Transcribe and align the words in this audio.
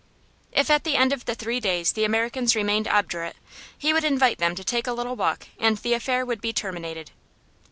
If 0.51 0.71
at 0.71 0.83
the 0.83 0.95
end 0.95 1.13
of 1.13 1.25
the 1.25 1.35
three 1.35 1.59
days 1.59 1.91
the 1.91 2.05
Americans 2.05 2.55
remained 2.55 2.87
obdurate, 2.87 3.35
he 3.77 3.93
would 3.93 4.03
invite 4.03 4.39
them 4.39 4.55
to 4.55 4.63
take 4.63 4.87
a 4.87 4.93
little 4.93 5.15
walk, 5.15 5.45
and 5.59 5.77
the 5.77 5.93
affair 5.93 6.25
would 6.25 6.41
be 6.41 6.51
terminated. 6.51 7.11